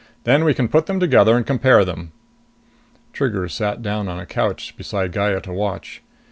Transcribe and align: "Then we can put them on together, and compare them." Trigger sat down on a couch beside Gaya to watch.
"Then 0.23 0.43
we 0.45 0.55
can 0.55 0.67
put 0.67 0.87
them 0.87 0.95
on 0.95 0.99
together, 0.99 1.37
and 1.37 1.45
compare 1.45 1.85
them." 1.85 2.11
Trigger 3.13 3.47
sat 3.47 3.83
down 3.83 4.07
on 4.07 4.17
a 4.17 4.25
couch 4.25 4.75
beside 4.75 5.11
Gaya 5.11 5.41
to 5.41 5.53
watch. 5.53 6.01